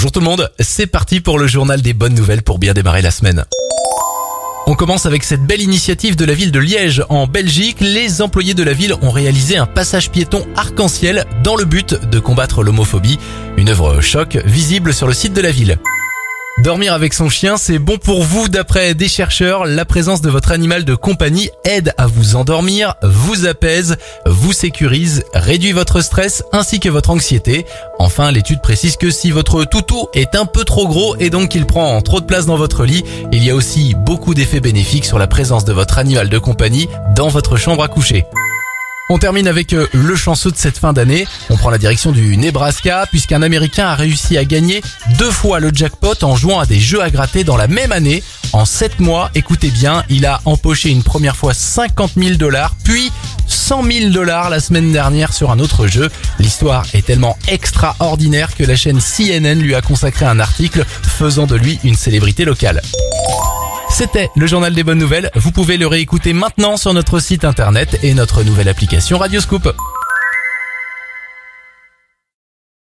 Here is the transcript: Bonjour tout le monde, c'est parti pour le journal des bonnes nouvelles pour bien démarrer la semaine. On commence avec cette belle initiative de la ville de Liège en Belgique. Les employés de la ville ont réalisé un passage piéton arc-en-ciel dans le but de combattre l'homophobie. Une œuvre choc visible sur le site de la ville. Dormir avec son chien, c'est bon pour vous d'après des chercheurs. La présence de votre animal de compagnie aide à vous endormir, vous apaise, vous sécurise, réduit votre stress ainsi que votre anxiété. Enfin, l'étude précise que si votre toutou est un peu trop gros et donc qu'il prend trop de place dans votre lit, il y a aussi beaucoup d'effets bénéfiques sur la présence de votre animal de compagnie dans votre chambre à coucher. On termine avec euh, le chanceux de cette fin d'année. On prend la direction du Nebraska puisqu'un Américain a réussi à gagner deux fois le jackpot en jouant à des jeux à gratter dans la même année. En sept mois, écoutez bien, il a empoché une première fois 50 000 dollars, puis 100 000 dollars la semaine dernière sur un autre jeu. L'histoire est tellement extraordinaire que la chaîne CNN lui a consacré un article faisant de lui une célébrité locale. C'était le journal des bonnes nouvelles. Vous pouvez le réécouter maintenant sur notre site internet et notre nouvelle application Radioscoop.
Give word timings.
Bonjour 0.00 0.12
tout 0.12 0.20
le 0.20 0.24
monde, 0.24 0.50
c'est 0.58 0.86
parti 0.86 1.20
pour 1.20 1.38
le 1.38 1.46
journal 1.46 1.82
des 1.82 1.92
bonnes 1.92 2.14
nouvelles 2.14 2.40
pour 2.40 2.58
bien 2.58 2.72
démarrer 2.72 3.02
la 3.02 3.10
semaine. 3.10 3.44
On 4.66 4.74
commence 4.74 5.04
avec 5.04 5.22
cette 5.22 5.42
belle 5.42 5.60
initiative 5.60 6.16
de 6.16 6.24
la 6.24 6.32
ville 6.32 6.52
de 6.52 6.58
Liège 6.58 7.04
en 7.10 7.26
Belgique. 7.26 7.82
Les 7.82 8.22
employés 8.22 8.54
de 8.54 8.62
la 8.62 8.72
ville 8.72 8.94
ont 9.02 9.10
réalisé 9.10 9.58
un 9.58 9.66
passage 9.66 10.10
piéton 10.10 10.46
arc-en-ciel 10.56 11.26
dans 11.44 11.54
le 11.54 11.66
but 11.66 11.96
de 12.08 12.18
combattre 12.18 12.62
l'homophobie. 12.62 13.18
Une 13.58 13.68
œuvre 13.68 14.00
choc 14.00 14.38
visible 14.46 14.94
sur 14.94 15.06
le 15.06 15.12
site 15.12 15.34
de 15.34 15.42
la 15.42 15.50
ville. 15.50 15.78
Dormir 16.62 16.92
avec 16.92 17.14
son 17.14 17.30
chien, 17.30 17.56
c'est 17.56 17.78
bon 17.78 17.96
pour 17.96 18.22
vous 18.22 18.48
d'après 18.48 18.92
des 18.92 19.08
chercheurs. 19.08 19.64
La 19.64 19.86
présence 19.86 20.20
de 20.20 20.28
votre 20.28 20.52
animal 20.52 20.84
de 20.84 20.94
compagnie 20.94 21.48
aide 21.64 21.94
à 21.96 22.06
vous 22.06 22.36
endormir, 22.36 22.96
vous 23.02 23.46
apaise, 23.46 23.96
vous 24.26 24.52
sécurise, 24.52 25.24
réduit 25.32 25.72
votre 25.72 26.02
stress 26.02 26.44
ainsi 26.52 26.78
que 26.78 26.90
votre 26.90 27.10
anxiété. 27.10 27.64
Enfin, 27.98 28.30
l'étude 28.30 28.60
précise 28.60 28.96
que 28.96 29.10
si 29.10 29.30
votre 29.30 29.64
toutou 29.64 30.08
est 30.12 30.34
un 30.34 30.44
peu 30.44 30.64
trop 30.64 30.86
gros 30.86 31.16
et 31.16 31.30
donc 31.30 31.48
qu'il 31.48 31.64
prend 31.64 31.98
trop 32.02 32.20
de 32.20 32.26
place 32.26 32.44
dans 32.44 32.56
votre 32.56 32.84
lit, 32.84 33.04
il 33.32 33.42
y 33.42 33.48
a 33.48 33.54
aussi 33.54 33.94
beaucoup 33.94 34.34
d'effets 34.34 34.60
bénéfiques 34.60 35.06
sur 35.06 35.18
la 35.18 35.26
présence 35.26 35.64
de 35.64 35.72
votre 35.72 35.96
animal 35.98 36.28
de 36.28 36.38
compagnie 36.38 36.88
dans 37.16 37.28
votre 37.28 37.56
chambre 37.56 37.82
à 37.82 37.88
coucher. 37.88 38.26
On 39.12 39.18
termine 39.18 39.48
avec 39.48 39.72
euh, 39.72 39.88
le 39.92 40.14
chanceux 40.14 40.52
de 40.52 40.56
cette 40.56 40.78
fin 40.78 40.92
d'année. 40.92 41.26
On 41.50 41.56
prend 41.56 41.70
la 41.70 41.78
direction 41.78 42.12
du 42.12 42.36
Nebraska 42.36 43.06
puisqu'un 43.10 43.42
Américain 43.42 43.88
a 43.88 43.96
réussi 43.96 44.38
à 44.38 44.44
gagner 44.44 44.82
deux 45.18 45.32
fois 45.32 45.58
le 45.58 45.72
jackpot 45.74 46.14
en 46.22 46.36
jouant 46.36 46.60
à 46.60 46.64
des 46.64 46.78
jeux 46.78 47.02
à 47.02 47.10
gratter 47.10 47.42
dans 47.42 47.56
la 47.56 47.66
même 47.66 47.90
année. 47.90 48.22
En 48.52 48.64
sept 48.64 49.00
mois, 49.00 49.32
écoutez 49.34 49.70
bien, 49.70 50.04
il 50.10 50.26
a 50.26 50.40
empoché 50.44 50.90
une 50.90 51.02
première 51.02 51.34
fois 51.34 51.54
50 51.54 52.12
000 52.16 52.36
dollars, 52.36 52.76
puis 52.84 53.10
100 53.48 53.82
000 53.82 54.10
dollars 54.10 54.48
la 54.48 54.60
semaine 54.60 54.92
dernière 54.92 55.32
sur 55.32 55.50
un 55.50 55.58
autre 55.58 55.88
jeu. 55.88 56.08
L'histoire 56.38 56.86
est 56.94 57.04
tellement 57.04 57.36
extraordinaire 57.48 58.54
que 58.54 58.62
la 58.62 58.76
chaîne 58.76 59.00
CNN 59.00 59.60
lui 59.60 59.74
a 59.74 59.82
consacré 59.82 60.24
un 60.24 60.38
article 60.38 60.84
faisant 61.02 61.46
de 61.46 61.56
lui 61.56 61.80
une 61.82 61.96
célébrité 61.96 62.44
locale. 62.44 62.80
C'était 64.00 64.30
le 64.34 64.46
journal 64.46 64.72
des 64.72 64.82
bonnes 64.82 64.96
nouvelles. 64.96 65.30
Vous 65.34 65.52
pouvez 65.52 65.76
le 65.76 65.86
réécouter 65.86 66.32
maintenant 66.32 66.78
sur 66.78 66.94
notre 66.94 67.20
site 67.20 67.44
internet 67.44 67.98
et 68.02 68.14
notre 68.14 68.44
nouvelle 68.44 68.70
application 68.70 69.18
Radioscoop. 69.18 69.74